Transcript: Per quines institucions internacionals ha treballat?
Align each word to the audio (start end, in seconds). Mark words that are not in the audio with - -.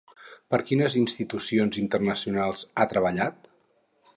Per 0.53 0.59
quines 0.69 0.95
institucions 1.01 1.79
internacionals 1.83 2.65
ha 2.85 2.89
treballat? 2.95 3.39